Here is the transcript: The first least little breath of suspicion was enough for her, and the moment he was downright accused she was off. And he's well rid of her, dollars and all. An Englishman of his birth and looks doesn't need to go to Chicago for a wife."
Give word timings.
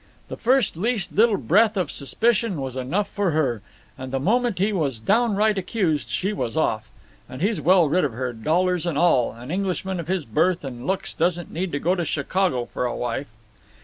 The 0.29 0.35
first 0.35 0.75
least 0.75 1.11
little 1.15 1.37
breath 1.37 1.77
of 1.77 1.91
suspicion 1.91 2.59
was 2.59 2.75
enough 2.75 3.07
for 3.07 3.29
her, 3.29 3.61
and 3.99 4.11
the 4.11 4.19
moment 4.19 4.57
he 4.57 4.73
was 4.73 4.97
downright 4.97 5.59
accused 5.59 6.09
she 6.09 6.33
was 6.33 6.57
off. 6.57 6.89
And 7.29 7.39
he's 7.39 7.61
well 7.61 7.87
rid 7.87 8.03
of 8.03 8.13
her, 8.13 8.33
dollars 8.33 8.87
and 8.87 8.97
all. 8.97 9.31
An 9.33 9.51
Englishman 9.51 9.99
of 9.99 10.07
his 10.07 10.25
birth 10.25 10.63
and 10.63 10.87
looks 10.87 11.13
doesn't 11.13 11.53
need 11.53 11.71
to 11.73 11.79
go 11.79 11.93
to 11.93 12.03
Chicago 12.03 12.65
for 12.65 12.85
a 12.87 12.95
wife." 12.97 13.27